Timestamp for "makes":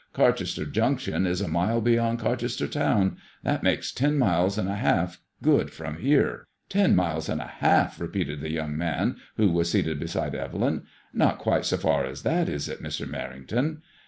3.61-3.91